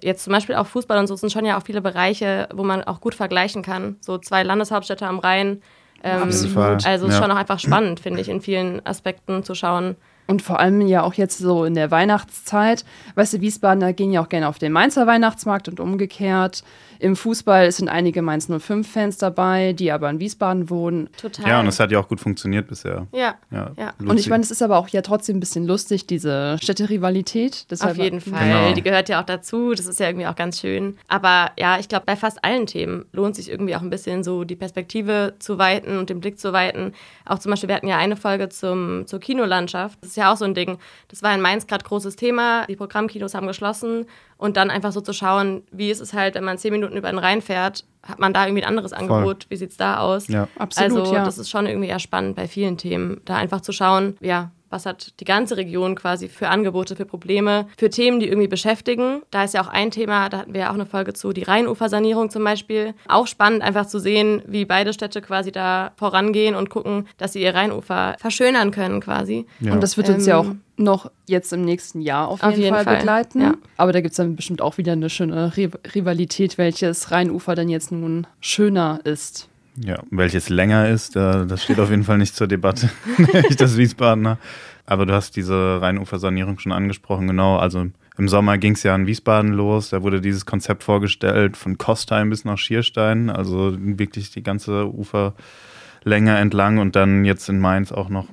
Jetzt 0.00 0.22
zum 0.22 0.32
Beispiel 0.32 0.54
auch 0.54 0.66
Fußball 0.66 0.98
und 0.98 1.08
so 1.08 1.16
sind 1.16 1.32
schon 1.32 1.44
ja 1.44 1.58
auch 1.58 1.64
viele 1.64 1.80
Bereiche, 1.80 2.48
wo 2.54 2.62
man 2.62 2.84
auch 2.84 3.00
gut 3.00 3.14
vergleichen 3.14 3.62
kann. 3.62 3.96
So 4.00 4.18
zwei 4.18 4.44
Landeshauptstädte 4.44 5.06
am 5.06 5.18
Rhein. 5.18 5.60
Ähm, 6.02 6.30
Fall. 6.32 6.78
Also 6.84 7.06
es 7.06 7.12
ist 7.12 7.18
Ja. 7.18 7.22
schon 7.22 7.30
auch 7.32 7.36
einfach 7.36 7.58
spannend, 7.58 8.00
finde 8.00 8.20
ich, 8.20 8.28
in 8.28 8.40
vielen 8.40 8.84
Aspekten 8.86 9.42
zu 9.42 9.54
schauen. 9.54 9.96
Und 10.28 10.42
vor 10.42 10.60
allem 10.60 10.82
ja 10.82 11.02
auch 11.02 11.14
jetzt 11.14 11.38
so 11.38 11.64
in 11.64 11.74
der 11.74 11.90
Weihnachtszeit. 11.90 12.84
Weißt 13.14 13.32
du, 13.32 13.40
Wiesbadener 13.40 13.94
gehen 13.94 14.12
ja 14.12 14.20
auch 14.22 14.28
gerne 14.28 14.48
auf 14.48 14.58
den 14.58 14.72
Mainzer 14.72 15.06
Weihnachtsmarkt 15.06 15.68
und 15.68 15.80
umgekehrt. 15.80 16.62
Im 17.00 17.14
Fußball 17.14 17.70
sind 17.70 17.88
einige 17.88 18.22
Mainz 18.22 18.50
05-Fans 18.50 19.18
dabei, 19.18 19.72
die 19.72 19.92
aber 19.92 20.10
in 20.10 20.18
Wiesbaden 20.18 20.68
wohnen. 20.68 21.08
Total. 21.16 21.48
Ja, 21.48 21.60
und 21.60 21.68
es 21.68 21.78
hat 21.78 21.92
ja 21.92 22.00
auch 22.00 22.08
gut 22.08 22.20
funktioniert 22.20 22.66
bisher. 22.66 23.06
ja, 23.12 23.36
Ja, 23.50 23.70
ja. 23.76 23.94
Und 23.98 24.18
ich 24.18 24.28
meine, 24.28 24.42
es 24.42 24.50
ist 24.50 24.62
aber 24.62 24.78
auch 24.78 24.88
ja 24.88 25.02
trotzdem 25.02 25.36
ein 25.36 25.40
bisschen 25.40 25.66
lustig, 25.66 26.06
diese 26.06 26.58
Städterivalität. 26.60 27.70
Deshalb 27.70 27.92
Auf 27.92 28.02
jeden 28.02 28.20
Fall. 28.20 28.48
Genau. 28.48 28.72
Die 28.74 28.82
gehört 28.82 29.08
ja 29.08 29.20
auch 29.20 29.26
dazu. 29.26 29.74
Das 29.74 29.86
ist 29.86 30.00
ja 30.00 30.06
irgendwie 30.08 30.26
auch 30.26 30.34
ganz 30.34 30.60
schön. 30.60 30.96
Aber 31.06 31.52
ja, 31.58 31.78
ich 31.78 31.88
glaube, 31.88 32.04
bei 32.06 32.16
fast 32.16 32.44
allen 32.44 32.66
Themen 32.66 33.06
lohnt 33.12 33.36
sich 33.36 33.48
irgendwie 33.48 33.76
auch 33.76 33.82
ein 33.82 33.90
bisschen 33.90 34.24
so 34.24 34.44
die 34.44 34.56
Perspektive 34.56 35.34
zu 35.38 35.58
weiten 35.58 35.98
und 35.98 36.10
den 36.10 36.20
Blick 36.20 36.38
zu 36.40 36.52
weiten. 36.52 36.92
Auch 37.24 37.38
zum 37.38 37.50
Beispiel, 37.50 37.68
wir 37.68 37.76
hatten 37.76 37.88
ja 37.88 37.98
eine 37.98 38.16
Folge 38.16 38.48
zum, 38.48 39.06
zur 39.06 39.20
Kinolandschaft. 39.20 39.98
Das 40.00 40.10
ist 40.10 40.16
ja 40.18 40.32
auch 40.32 40.36
so 40.36 40.44
ein 40.44 40.54
Ding. 40.54 40.78
Das 41.08 41.22
war 41.22 41.34
in 41.34 41.40
Mainz 41.40 41.66
gerade 41.66 41.84
großes 41.84 42.16
Thema. 42.16 42.66
Die 42.66 42.76
Programmkinos 42.76 43.34
haben 43.34 43.46
geschlossen. 43.46 44.06
Und 44.36 44.56
dann 44.56 44.70
einfach 44.70 44.92
so 44.92 45.00
zu 45.00 45.12
schauen, 45.12 45.62
wie 45.72 45.90
ist 45.90 46.00
es 46.00 46.12
halt, 46.12 46.34
wenn 46.34 46.44
man 46.44 46.58
zehn 46.58 46.72
Minuten 46.72 46.96
über 46.96 47.10
den 47.10 47.18
Rhein 47.18 47.42
fährt, 47.42 47.84
hat 48.02 48.18
man 48.18 48.32
da 48.32 48.46
irgendwie 48.46 48.62
ein 48.62 48.68
anderes 48.68 48.92
Angebot? 48.92 49.46
Wie 49.48 49.56
sieht 49.56 49.70
es 49.70 49.76
da 49.76 49.98
aus? 49.98 50.28
Ja. 50.28 50.48
Absolut, 50.56 51.00
also 51.00 51.14
ja. 51.14 51.24
das 51.24 51.38
ist 51.38 51.50
schon 51.50 51.66
irgendwie 51.66 51.88
eher 51.88 51.98
spannend 51.98 52.36
bei 52.36 52.46
vielen 52.46 52.78
Themen, 52.78 53.20
da 53.24 53.36
einfach 53.36 53.60
zu 53.60 53.72
schauen, 53.72 54.16
ja, 54.20 54.52
was 54.70 54.86
hat 54.86 55.18
die 55.20 55.24
ganze 55.24 55.56
Region 55.56 55.94
quasi 55.94 56.28
für 56.28 56.48
Angebote, 56.48 56.96
für 56.96 57.06
Probleme, 57.06 57.66
für 57.76 57.90
Themen, 57.90 58.20
die 58.20 58.26
irgendwie 58.28 58.48
beschäftigen. 58.48 59.22
Da 59.30 59.44
ist 59.44 59.54
ja 59.54 59.62
auch 59.62 59.68
ein 59.68 59.90
Thema, 59.90 60.28
da 60.28 60.38
hatten 60.38 60.52
wir 60.54 60.60
ja 60.62 60.70
auch 60.70 60.74
eine 60.74 60.86
Folge 60.86 61.12
zu, 61.14 61.32
die 61.32 61.42
Rheinufersanierung 61.42 62.30
zum 62.30 62.44
Beispiel. 62.44 62.94
Auch 63.08 63.26
spannend 63.26 63.62
einfach 63.62 63.86
zu 63.86 63.98
sehen, 63.98 64.42
wie 64.46 64.64
beide 64.64 64.92
Städte 64.92 65.20
quasi 65.22 65.52
da 65.52 65.92
vorangehen 65.96 66.54
und 66.54 66.70
gucken, 66.70 67.06
dass 67.18 67.32
sie 67.32 67.42
ihr 67.42 67.54
Rheinufer 67.54 68.16
verschönern 68.18 68.70
können 68.70 69.00
quasi. 69.00 69.46
Ja. 69.60 69.72
Und 69.72 69.82
das 69.82 69.96
wird 69.96 70.08
uns 70.08 70.26
ja 70.26 70.38
auch 70.38 70.44
Ähm, 70.44 70.60
noch 70.76 71.10
jetzt 71.26 71.52
im 71.52 71.62
nächsten 71.64 72.00
Jahr 72.00 72.28
auf 72.28 72.40
jeden, 72.40 72.52
Auf 72.52 72.58
jeden 72.58 72.74
Fall, 72.74 72.84
Fall, 72.84 72.96
begleiten. 72.98 73.40
ja. 73.40 73.54
Aber 73.76 73.92
da 73.92 74.00
gibt 74.00 74.12
es 74.12 74.16
dann 74.16 74.36
bestimmt 74.36 74.62
auch 74.62 74.78
wieder 74.78 74.92
eine 74.92 75.10
schöne 75.10 75.56
Ri 75.56 75.68
Rivalität, 75.94 76.56
welches 76.56 77.10
Rheinufer 77.10 77.54
denn 77.56 77.68
jetzt 77.68 77.90
nun 77.90 78.26
schöner 78.40 79.00
ist. 79.04 79.48
Ja, 79.84 80.02
welches 80.10 80.48
länger 80.48 80.88
ist, 80.88 81.14
da, 81.16 81.44
das 81.44 81.62
steht 81.62 81.78
auf 81.78 81.90
jeden 81.90 82.04
Fall 82.04 82.18
nicht 82.18 82.34
zur 82.34 82.46
Debatte. 82.46 82.90
nicht 83.18 83.60
das 83.60 83.76
Wiesbadener. 83.76 84.38
Aber 84.86 85.04
du 85.04 85.12
hast 85.12 85.36
diese 85.36 85.80
Rheinufersanierung 85.82 86.58
schon 86.58 86.72
angesprochen, 86.72 87.26
genau. 87.26 87.58
Also 87.58 87.86
im 88.16 88.28
Sommer 88.28 88.58
ging 88.58 88.72
es 88.72 88.82
ja 88.82 88.94
in 88.94 89.06
Wiesbaden 89.06 89.52
los. 89.52 89.90
Da 89.90 90.02
wurde 90.02 90.20
dieses 90.20 90.46
Konzept 90.46 90.82
vorgestellt 90.82 91.56
von 91.56 91.78
Kostheim 91.78 92.30
bis 92.30 92.44
nach 92.44 92.58
Schierstein. 92.58 93.30
Also 93.30 93.76
wirklich 93.78 94.30
die 94.30 94.42
ganze 94.42 94.92
Uferlänge 94.92 96.36
entlang 96.38 96.78
und 96.78 96.96
dann 96.96 97.24
jetzt 97.24 97.48
in 97.48 97.60
Mainz 97.60 97.92
auch 97.92 98.08
noch 98.08 98.26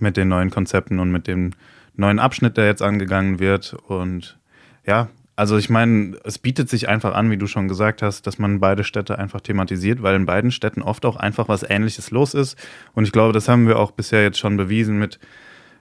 mit 0.00 0.16
den 0.16 0.28
neuen 0.28 0.50
Konzepten 0.50 0.98
und 0.98 1.12
mit 1.12 1.28
dem 1.28 1.50
neuen 1.94 2.18
Abschnitt, 2.18 2.56
der 2.56 2.66
jetzt 2.66 2.82
angegangen 2.82 3.38
wird. 3.38 3.74
Und 3.86 4.38
ja, 4.86 5.08
also 5.42 5.56
ich 5.58 5.68
meine, 5.68 6.16
es 6.22 6.38
bietet 6.38 6.70
sich 6.70 6.88
einfach 6.88 7.16
an, 7.16 7.28
wie 7.32 7.36
du 7.36 7.48
schon 7.48 7.66
gesagt 7.66 8.00
hast, 8.00 8.28
dass 8.28 8.38
man 8.38 8.60
beide 8.60 8.84
Städte 8.84 9.18
einfach 9.18 9.40
thematisiert, 9.40 10.00
weil 10.00 10.14
in 10.14 10.24
beiden 10.24 10.52
Städten 10.52 10.82
oft 10.82 11.04
auch 11.04 11.16
einfach 11.16 11.48
was 11.48 11.68
Ähnliches 11.68 12.12
los 12.12 12.32
ist. 12.32 12.56
Und 12.94 13.06
ich 13.06 13.10
glaube, 13.10 13.32
das 13.32 13.48
haben 13.48 13.66
wir 13.66 13.80
auch 13.80 13.90
bisher 13.90 14.22
jetzt 14.22 14.38
schon 14.38 14.56
bewiesen 14.56 15.00
mit 15.00 15.18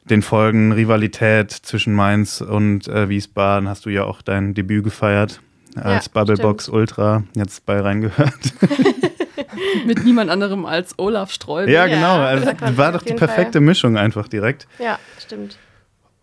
den 0.06 0.24
Folgen 0.24 0.72
Rivalität 0.72 1.52
zwischen 1.52 1.94
Mainz 1.94 2.42
und 2.42 2.88
äh, 2.88 3.08
Wiesbaden 3.08 3.70
hast 3.70 3.86
du 3.86 3.92
ja 3.92 4.04
auch 4.04 4.24
dein 4.24 4.56
Debüt 4.56 4.84
gefeiert 4.84 5.42
als 5.76 6.08
Ja, 6.08 6.12
Bubblebox 6.12 6.68
Ultra, 6.68 7.22
jetzt 7.36 7.64
bei 7.68 7.80
reingehört. 7.80 8.34
Mit 9.86 10.04
niemand 10.04 10.32
anderem 10.32 10.66
als 10.66 10.98
Olaf 10.98 11.32
Streubel. 11.32 11.72
ja, 11.72 11.86
Ja, 11.86 11.96
genau. 11.96 12.16
Also, 12.16 12.48
konnte 12.48 12.78
war 12.78 12.94
doch 12.94 13.04
die 13.04 13.14
perfekte 13.14 13.60
Fall. 13.60 13.62
Mischung 13.62 13.96
einfach 13.96 14.28
direkt. 14.28 14.68
Ja, 14.80 14.98
stimmt. 15.20 15.60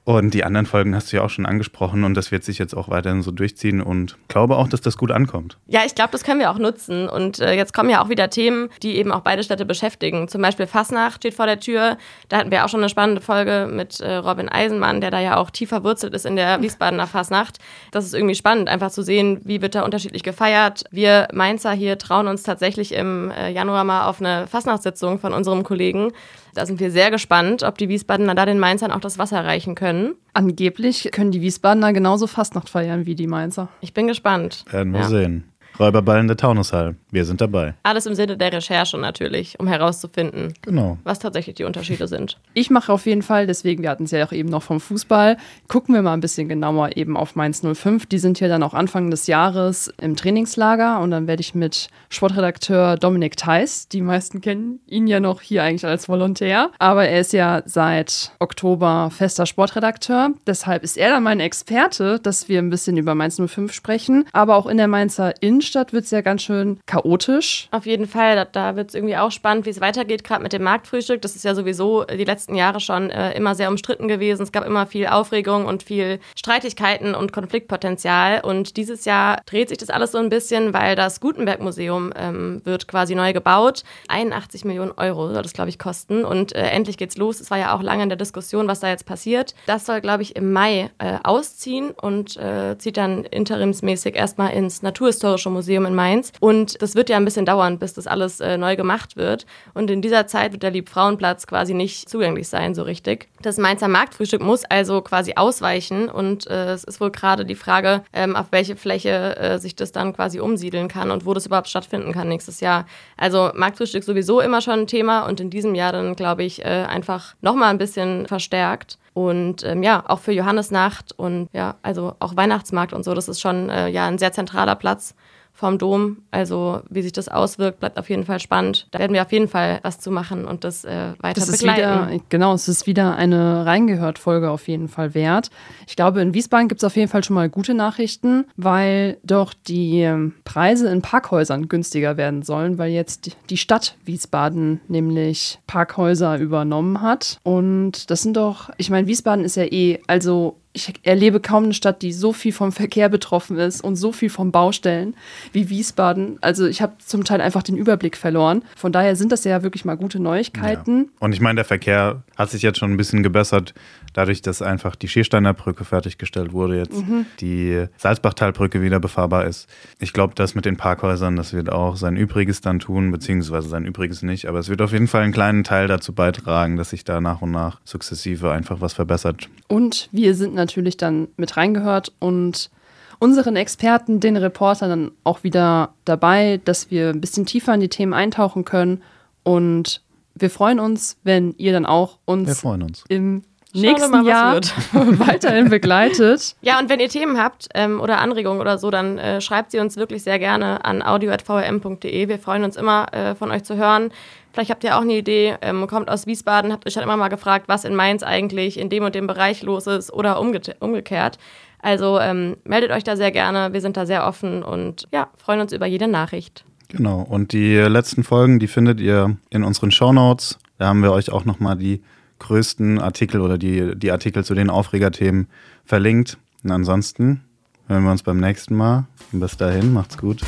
Und 0.08 0.32
die 0.32 0.42
anderen 0.42 0.64
Folgen 0.64 0.94
hast 0.94 1.12
du 1.12 1.18
ja 1.18 1.22
auch 1.22 1.28
schon 1.28 1.44
angesprochen 1.44 2.02
und 2.04 2.14
das 2.14 2.32
wird 2.32 2.42
sich 2.42 2.56
jetzt 2.56 2.74
auch 2.74 2.88
weiterhin 2.88 3.20
so 3.20 3.30
durchziehen 3.30 3.82
und 3.82 4.16
glaube 4.28 4.56
auch, 4.56 4.66
dass 4.66 4.80
das 4.80 4.96
gut 4.96 5.10
ankommt. 5.10 5.58
Ja, 5.66 5.82
ich 5.84 5.94
glaube, 5.94 6.12
das 6.12 6.24
können 6.24 6.40
wir 6.40 6.50
auch 6.50 6.56
nutzen. 6.56 7.10
Und 7.10 7.40
äh, 7.40 7.52
jetzt 7.52 7.74
kommen 7.74 7.90
ja 7.90 8.02
auch 8.02 8.08
wieder 8.08 8.30
Themen, 8.30 8.70
die 8.82 8.96
eben 8.96 9.12
auch 9.12 9.20
beide 9.20 9.42
Städte 9.42 9.66
beschäftigen. 9.66 10.26
Zum 10.26 10.40
Beispiel 10.40 10.66
Fasnacht 10.66 11.16
steht 11.16 11.34
vor 11.34 11.44
der 11.44 11.60
Tür. 11.60 11.98
Da 12.30 12.38
hatten 12.38 12.50
wir 12.50 12.64
auch 12.64 12.70
schon 12.70 12.80
eine 12.80 12.88
spannende 12.88 13.20
Folge 13.20 13.68
mit 13.70 14.00
äh, 14.00 14.14
Robin 14.14 14.48
Eisenmann, 14.48 15.02
der 15.02 15.10
da 15.10 15.20
ja 15.20 15.36
auch 15.36 15.50
tief 15.50 15.68
verwurzelt 15.68 16.14
ist 16.14 16.24
in 16.24 16.36
der 16.36 16.62
Wiesbadener 16.62 17.06
Fasnacht. 17.06 17.58
Das 17.90 18.06
ist 18.06 18.14
irgendwie 18.14 18.34
spannend, 18.34 18.70
einfach 18.70 18.90
zu 18.90 19.02
sehen, 19.02 19.42
wie 19.44 19.60
wird 19.60 19.74
da 19.74 19.82
unterschiedlich 19.82 20.22
gefeiert. 20.22 20.84
Wir 20.90 21.28
Mainzer 21.34 21.72
hier 21.72 21.98
trauen 21.98 22.28
uns 22.28 22.44
tatsächlich 22.44 22.92
im 22.94 23.30
äh, 23.30 23.50
Januar 23.50 23.84
mal 23.84 24.06
auf 24.06 24.22
eine 24.22 24.46
Fasnachtssitzung 24.46 25.18
von 25.18 25.34
unserem 25.34 25.64
Kollegen. 25.64 26.12
Da 26.54 26.66
sind 26.66 26.80
wir 26.80 26.90
sehr 26.90 27.10
gespannt, 27.10 27.62
ob 27.62 27.78
die 27.78 27.88
Wiesbadener 27.88 28.34
da 28.34 28.46
den 28.46 28.58
Mainzern 28.58 28.90
auch 28.92 29.00
das 29.00 29.18
Wasser 29.18 29.44
reichen 29.44 29.74
können. 29.74 30.14
Angeblich 30.34 31.10
können 31.12 31.30
die 31.30 31.40
Wiesbadener 31.40 31.92
genauso 31.92 32.26
Fastnacht 32.26 32.68
feiern 32.68 33.06
wie 33.06 33.14
die 33.14 33.26
Mainzer. 33.26 33.68
Ich 33.80 33.92
bin 33.94 34.06
gespannt. 34.06 34.64
Werden 34.70 34.92
wir 34.92 35.00
Ja. 35.00 35.08
sehen. 35.08 35.44
Räuberball 35.78 36.20
in 36.20 36.26
der 36.26 36.36
Taunushall. 36.36 36.96
Wir 37.10 37.24
sind 37.24 37.40
dabei. 37.40 37.74
Alles 37.84 38.06
im 38.06 38.14
Sinne 38.14 38.36
der 38.36 38.52
Recherche 38.52 38.98
natürlich, 38.98 39.58
um 39.60 39.66
herauszufinden, 39.68 40.52
Genau. 40.62 40.98
was 41.04 41.18
tatsächlich 41.20 41.54
die 41.56 41.64
Unterschiede 41.64 42.08
sind. 42.08 42.38
Ich 42.54 42.68
mache 42.70 42.92
auf 42.92 43.06
jeden 43.06 43.22
Fall, 43.22 43.46
deswegen, 43.46 43.82
wir 43.82 43.90
hatten 43.90 44.04
es 44.04 44.10
ja 44.10 44.26
auch 44.26 44.32
eben 44.32 44.48
noch 44.48 44.62
vom 44.62 44.80
Fußball, 44.80 45.36
gucken 45.68 45.94
wir 45.94 46.02
mal 46.02 46.12
ein 46.14 46.20
bisschen 46.20 46.48
genauer 46.48 46.96
eben 46.96 47.16
auf 47.16 47.36
Mainz 47.36 47.62
05. 47.62 48.06
Die 48.06 48.18
sind 48.18 48.40
ja 48.40 48.48
dann 48.48 48.62
auch 48.62 48.74
Anfang 48.74 49.10
des 49.10 49.26
Jahres 49.28 49.92
im 50.00 50.16
Trainingslager 50.16 51.00
und 51.00 51.10
dann 51.12 51.26
werde 51.26 51.40
ich 51.40 51.54
mit 51.54 51.88
Sportredakteur 52.10 52.96
Dominik 52.96 53.36
Theiss, 53.36 53.88
die 53.88 54.00
meisten 54.02 54.40
kennen 54.40 54.80
ihn 54.86 55.06
ja 55.06 55.20
noch 55.20 55.40
hier 55.40 55.62
eigentlich 55.62 55.86
als 55.86 56.08
Volontär, 56.08 56.70
aber 56.78 57.06
er 57.08 57.20
ist 57.20 57.32
ja 57.32 57.62
seit 57.66 58.32
Oktober 58.40 59.10
fester 59.16 59.46
Sportredakteur. 59.46 60.30
Deshalb 60.46 60.82
ist 60.82 60.96
er 60.98 61.10
dann 61.10 61.22
mein 61.22 61.40
Experte, 61.40 62.18
dass 62.20 62.48
wir 62.48 62.58
ein 62.58 62.70
bisschen 62.70 62.96
über 62.96 63.14
Mainz 63.14 63.40
05 63.40 63.72
sprechen. 63.72 64.24
Aber 64.32 64.56
auch 64.56 64.66
in 64.66 64.76
der 64.76 64.88
Mainzer 64.88 65.34
Innenstadt 65.40 65.67
wird 65.74 66.04
es 66.04 66.10
ja 66.10 66.20
ganz 66.20 66.42
schön 66.42 66.80
chaotisch. 66.86 67.68
Auf 67.70 67.86
jeden 67.86 68.06
Fall, 68.06 68.36
da, 68.36 68.44
da 68.44 68.76
wird 68.76 68.88
es 68.90 68.94
irgendwie 68.94 69.16
auch 69.16 69.30
spannend, 69.30 69.66
wie 69.66 69.70
es 69.70 69.80
weitergeht, 69.80 70.24
gerade 70.24 70.42
mit 70.42 70.52
dem 70.52 70.62
Marktfrühstück. 70.62 71.22
Das 71.22 71.36
ist 71.36 71.44
ja 71.44 71.54
sowieso 71.54 72.04
die 72.04 72.24
letzten 72.24 72.54
Jahre 72.54 72.80
schon 72.80 73.10
äh, 73.10 73.32
immer 73.36 73.54
sehr 73.54 73.68
umstritten 73.68 74.08
gewesen. 74.08 74.42
Es 74.42 74.52
gab 74.52 74.66
immer 74.66 74.86
viel 74.86 75.06
Aufregung 75.06 75.66
und 75.66 75.82
viel 75.82 76.20
Streitigkeiten 76.36 77.14
und 77.14 77.32
Konfliktpotenzial. 77.32 78.40
Und 78.42 78.76
dieses 78.76 79.04
Jahr 79.04 79.40
dreht 79.46 79.68
sich 79.68 79.78
das 79.78 79.90
alles 79.90 80.12
so 80.12 80.18
ein 80.18 80.28
bisschen, 80.28 80.72
weil 80.72 80.96
das 80.96 81.20
Gutenberg-Museum 81.20 82.12
ähm, 82.16 82.60
wird 82.64 82.88
quasi 82.88 83.14
neu 83.14 83.32
gebaut. 83.32 83.84
81 84.08 84.64
Millionen 84.64 84.92
Euro 84.92 85.32
soll 85.32 85.42
das, 85.42 85.52
glaube 85.52 85.70
ich, 85.70 85.78
kosten. 85.78 86.24
Und 86.24 86.54
äh, 86.54 86.62
endlich 86.70 86.96
geht's 86.96 87.16
los. 87.16 87.40
Es 87.40 87.50
war 87.50 87.58
ja 87.58 87.74
auch 87.74 87.82
lange 87.82 88.02
in 88.02 88.08
der 88.08 88.18
Diskussion, 88.18 88.68
was 88.68 88.80
da 88.80 88.88
jetzt 88.88 89.06
passiert. 89.06 89.54
Das 89.66 89.86
soll, 89.86 90.00
glaube 90.00 90.22
ich, 90.22 90.36
im 90.36 90.52
Mai 90.52 90.90
äh, 90.98 91.18
ausziehen 91.22 91.90
und 91.90 92.36
äh, 92.36 92.76
zieht 92.78 92.96
dann 92.96 93.24
interimsmäßig 93.24 94.14
erstmal 94.14 94.52
ins 94.52 94.82
Naturhistorische 94.82 95.50
Museum 95.50 95.57
in 95.86 95.94
Mainz. 95.94 96.32
Und 96.40 96.80
das 96.82 96.94
wird 96.94 97.08
ja 97.08 97.16
ein 97.16 97.24
bisschen 97.24 97.46
dauern, 97.46 97.78
bis 97.78 97.94
das 97.94 98.06
alles 98.06 98.40
äh, 98.40 98.58
neu 98.58 98.76
gemacht 98.76 99.16
wird. 99.16 99.46
Und 99.74 99.90
in 99.90 100.02
dieser 100.02 100.26
Zeit 100.26 100.52
wird 100.52 100.62
der 100.62 100.70
Liebfrauenplatz 100.70 101.46
quasi 101.46 101.74
nicht 101.74 102.08
zugänglich 102.08 102.48
sein, 102.48 102.74
so 102.74 102.82
richtig. 102.82 103.28
Das 103.42 103.58
Mainzer 103.58 103.88
Marktfrühstück 103.88 104.42
muss 104.42 104.64
also 104.64 105.00
quasi 105.02 105.34
ausweichen. 105.36 106.08
Und 106.08 106.46
äh, 106.46 106.72
es 106.72 106.84
ist 106.84 107.00
wohl 107.00 107.10
gerade 107.10 107.44
die 107.44 107.54
Frage, 107.54 108.02
ähm, 108.12 108.36
auf 108.36 108.46
welche 108.50 108.76
Fläche 108.76 109.36
äh, 109.36 109.58
sich 109.58 109.76
das 109.76 109.92
dann 109.92 110.14
quasi 110.14 110.40
umsiedeln 110.40 110.88
kann 110.88 111.10
und 111.10 111.26
wo 111.26 111.34
das 111.34 111.46
überhaupt 111.46 111.68
stattfinden 111.68 112.12
kann 112.12 112.28
nächstes 112.28 112.60
Jahr. 112.60 112.86
Also 113.16 113.50
Marktfrühstück 113.54 114.04
sowieso 114.04 114.40
immer 114.40 114.60
schon 114.60 114.80
ein 114.80 114.86
Thema 114.86 115.26
und 115.26 115.40
in 115.40 115.50
diesem 115.50 115.74
Jahr 115.74 115.92
dann, 115.92 116.14
glaube 116.16 116.44
ich, 116.44 116.64
äh, 116.64 116.86
einfach 116.88 117.34
nochmal 117.40 117.70
ein 117.70 117.78
bisschen 117.78 118.26
verstärkt. 118.26 118.98
Und 119.14 119.64
ähm, 119.64 119.82
ja, 119.82 120.04
auch 120.06 120.20
für 120.20 120.30
Johannesnacht 120.30 121.12
und 121.16 121.48
ja, 121.52 121.74
also 121.82 122.14
auch 122.20 122.36
Weihnachtsmarkt 122.36 122.92
und 122.92 123.04
so, 123.04 123.14
das 123.14 123.28
ist 123.28 123.40
schon 123.40 123.68
äh, 123.68 123.88
ja 123.88 124.06
ein 124.06 124.18
sehr 124.18 124.32
zentraler 124.32 124.76
Platz 124.76 125.16
vom 125.58 125.76
Dom. 125.76 126.18
Also 126.30 126.82
wie 126.88 127.02
sich 127.02 127.10
das 127.12 127.28
auswirkt, 127.28 127.80
bleibt 127.80 127.98
auf 127.98 128.08
jeden 128.08 128.24
Fall 128.24 128.38
spannend. 128.38 128.86
Da 128.92 129.00
werden 129.00 129.12
wir 129.12 129.22
auf 129.22 129.32
jeden 129.32 129.48
Fall 129.48 129.80
was 129.82 129.98
zu 129.98 130.12
machen 130.12 130.44
und 130.44 130.62
das 130.62 130.84
äh, 130.84 131.14
weiter 131.18 131.40
Das 131.40 131.48
ist 131.48 131.58
begleiten. 131.58 132.10
wieder, 132.12 132.20
genau, 132.28 132.54
es 132.54 132.68
ist 132.68 132.86
wieder 132.86 133.16
eine 133.16 133.66
Reingehört-Folge 133.66 134.50
auf 134.50 134.68
jeden 134.68 134.86
Fall 134.86 135.14
wert. 135.14 135.50
Ich 135.88 135.96
glaube, 135.96 136.20
in 136.20 136.32
Wiesbaden 136.32 136.68
gibt 136.68 136.80
es 136.80 136.84
auf 136.84 136.94
jeden 136.94 137.08
Fall 137.08 137.24
schon 137.24 137.34
mal 137.34 137.48
gute 137.48 137.74
Nachrichten, 137.74 138.44
weil 138.56 139.18
doch 139.24 139.52
die 139.52 140.00
ähm, 140.02 140.34
Preise 140.44 140.88
in 140.90 141.02
Parkhäusern 141.02 141.66
günstiger 141.66 142.16
werden 142.16 142.42
sollen, 142.42 142.78
weil 142.78 142.92
jetzt 142.92 143.32
die 143.50 143.56
Stadt 143.56 143.96
Wiesbaden 144.04 144.80
nämlich 144.86 145.58
Parkhäuser 145.66 146.38
übernommen 146.38 147.02
hat. 147.02 147.40
Und 147.42 148.10
das 148.12 148.22
sind 148.22 148.36
doch, 148.36 148.70
ich 148.76 148.90
meine, 148.90 149.08
Wiesbaden 149.08 149.44
ist 149.44 149.56
ja 149.56 149.64
eh, 149.64 149.98
also 150.06 150.56
ich 150.78 150.94
erlebe 151.02 151.40
kaum 151.40 151.64
eine 151.64 151.74
Stadt, 151.74 152.02
die 152.02 152.12
so 152.12 152.32
viel 152.32 152.52
vom 152.52 152.72
Verkehr 152.72 153.08
betroffen 153.08 153.58
ist 153.58 153.82
und 153.82 153.96
so 153.96 154.12
viel 154.12 154.30
von 154.30 154.52
Baustellen 154.52 155.14
wie 155.52 155.68
Wiesbaden. 155.68 156.38
Also 156.40 156.66
ich 156.66 156.80
habe 156.80 156.92
zum 157.04 157.24
Teil 157.24 157.40
einfach 157.40 157.62
den 157.62 157.76
Überblick 157.76 158.16
verloren. 158.16 158.62
Von 158.76 158.92
daher 158.92 159.16
sind 159.16 159.32
das 159.32 159.44
ja 159.44 159.62
wirklich 159.62 159.84
mal 159.84 159.96
gute 159.96 160.20
Neuigkeiten. 160.20 160.98
Ja. 160.98 161.10
Und 161.20 161.32
ich 161.32 161.40
meine, 161.40 161.56
der 161.56 161.64
Verkehr 161.64 162.22
hat 162.36 162.50
sich 162.50 162.62
jetzt 162.62 162.78
schon 162.78 162.92
ein 162.92 162.96
bisschen 162.96 163.22
gebessert, 163.22 163.74
dadurch, 164.14 164.42
dass 164.42 164.62
einfach 164.62 164.94
die 164.94 165.08
Schiersteiner 165.08 165.54
Brücke 165.54 165.84
fertiggestellt 165.84 166.52
wurde, 166.52 166.78
jetzt 166.78 167.02
die 167.40 167.86
Salzbachtalbrücke 167.96 168.80
wieder 168.80 169.00
befahrbar 169.00 169.46
ist. 169.46 169.68
Ich 169.98 170.12
glaube, 170.12 170.34
das 170.36 170.54
mit 170.54 170.64
den 170.64 170.76
Parkhäusern, 170.76 171.36
das 171.36 171.52
wird 171.52 171.70
auch 171.70 171.96
sein 171.96 172.16
Übriges 172.16 172.60
dann 172.60 172.78
tun, 172.78 173.10
beziehungsweise 173.10 173.68
sein 173.68 173.84
Übriges 173.84 174.22
nicht. 174.22 174.46
Aber 174.46 174.58
es 174.58 174.68
wird 174.68 174.80
auf 174.80 174.92
jeden 174.92 175.08
Fall 175.08 175.22
einen 175.22 175.32
kleinen 175.32 175.64
Teil 175.64 175.88
dazu 175.88 176.12
beitragen, 176.12 176.76
dass 176.76 176.90
sich 176.90 177.04
da 177.04 177.20
nach 177.20 177.42
und 177.42 177.50
nach 177.50 177.80
sukzessive 177.84 178.52
einfach 178.52 178.80
was 178.80 178.92
verbessert. 178.92 179.48
Und 179.66 180.08
wir 180.12 180.34
sind 180.34 180.54
natürlich 180.54 180.67
dann 180.96 181.28
mit 181.36 181.56
reingehört 181.56 182.12
und 182.18 182.70
unseren 183.18 183.56
Experten, 183.56 184.20
den 184.20 184.36
Reportern 184.36 184.90
dann 184.90 185.10
auch 185.24 185.42
wieder 185.42 185.94
dabei, 186.04 186.60
dass 186.64 186.90
wir 186.90 187.10
ein 187.10 187.20
bisschen 187.20 187.46
tiefer 187.46 187.74
in 187.74 187.80
die 187.80 187.88
Themen 187.88 188.14
eintauchen 188.14 188.64
können. 188.64 189.02
Und 189.42 190.02
wir 190.34 190.50
freuen 190.50 190.78
uns, 190.78 191.18
wenn 191.24 191.54
ihr 191.58 191.72
dann 191.72 191.86
auch 191.86 192.18
Wir 192.26 192.32
uns 192.32 192.60
freuen 192.60 192.82
uns. 192.82 193.04
im 193.08 193.42
nächsten 193.74 194.10
mal, 194.10 194.20
was 194.20 194.26
Jahr 194.26 194.54
wird. 194.54 194.74
weiterhin 195.26 195.68
begleitet. 195.68 196.56
Ja, 196.62 196.78
und 196.78 196.88
wenn 196.88 197.00
ihr 197.00 197.08
Themen 197.08 197.42
habt 197.42 197.68
ähm, 197.74 198.00
oder 198.00 198.18
Anregungen 198.18 198.60
oder 198.60 198.78
so, 198.78 198.90
dann 198.90 199.18
äh, 199.18 199.40
schreibt 199.40 199.70
sie 199.70 199.78
uns 199.78 199.96
wirklich 199.96 200.22
sehr 200.22 200.38
gerne 200.38 200.84
an 200.84 201.02
audio.vrm.de. 201.02 202.28
Wir 202.28 202.38
freuen 202.38 202.64
uns 202.64 202.76
immer, 202.76 203.12
äh, 203.12 203.34
von 203.34 203.50
euch 203.50 203.64
zu 203.64 203.76
hören. 203.76 204.10
Vielleicht 204.52 204.70
habt 204.70 204.82
ihr 204.84 204.96
auch 204.96 205.02
eine 205.02 205.16
Idee, 205.16 205.56
ähm, 205.60 205.86
kommt 205.86 206.10
aus 206.10 206.26
Wiesbaden, 206.26 206.72
habt 206.72 206.86
euch 206.86 206.94
schon 206.94 207.02
immer 207.02 207.16
mal 207.16 207.28
gefragt, 207.28 207.66
was 207.68 207.84
in 207.84 207.94
Mainz 207.94 208.22
eigentlich 208.22 208.78
in 208.78 208.88
dem 208.88 209.04
und 209.04 209.14
dem 209.14 209.26
Bereich 209.26 209.62
los 209.62 209.86
ist 209.86 210.12
oder 210.12 210.40
umge 210.40 210.60
umgekehrt. 210.80 211.38
Also 211.80 212.18
ähm, 212.18 212.56
meldet 212.64 212.90
euch 212.90 213.04
da 213.04 213.16
sehr 213.16 213.30
gerne. 213.30 213.72
Wir 213.72 213.80
sind 213.80 213.96
da 213.96 214.04
sehr 214.04 214.26
offen 214.26 214.62
und 214.62 215.06
ja, 215.12 215.28
freuen 215.36 215.60
uns 215.60 215.72
über 215.72 215.86
jede 215.86 216.08
Nachricht. 216.08 216.64
Genau. 216.88 217.20
Und 217.20 217.52
die 217.52 217.76
letzten 217.76 218.24
Folgen, 218.24 218.58
die 218.58 218.66
findet 218.66 219.00
ihr 219.00 219.36
in 219.50 219.62
unseren 219.62 219.90
Shownotes. 219.90 220.58
Da 220.78 220.86
haben 220.86 221.02
wir 221.02 221.12
euch 221.12 221.30
auch 221.30 221.44
nochmal 221.44 221.76
die 221.76 222.02
größten 222.38 222.98
Artikel 223.00 223.40
oder 223.40 223.58
die, 223.58 223.96
die 223.96 224.10
Artikel 224.10 224.44
zu 224.44 224.54
den 224.54 224.70
Aufregerthemen 224.70 225.48
verlinkt. 225.84 226.38
Und 226.64 226.70
ansonsten 226.70 227.42
hören 227.86 228.04
wir 228.04 228.10
uns 228.10 228.22
beim 228.22 228.38
nächsten 228.38 228.74
Mal. 228.74 229.06
Und 229.32 229.40
bis 229.40 229.56
dahin, 229.56 229.92
macht's 229.92 230.18
gut. 230.18 230.42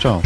Ciao. 0.00 0.22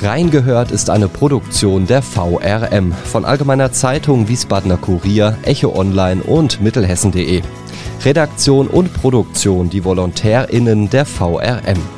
Reingehört 0.00 0.70
ist 0.70 0.90
eine 0.90 1.08
Produktion 1.08 1.88
der 1.88 2.02
VRM 2.02 2.92
von 2.92 3.24
Allgemeiner 3.24 3.72
Zeitung, 3.72 4.28
Wiesbadener 4.28 4.76
Kurier, 4.76 5.36
Echo 5.42 5.74
Online 5.74 6.22
und 6.22 6.60
Mittelhessen.de. 6.60 7.42
Redaktion 8.04 8.68
und 8.68 8.94
Produktion 8.94 9.70
die 9.70 9.84
VolontärInnen 9.84 10.88
der 10.88 11.04
VRM. 11.04 11.97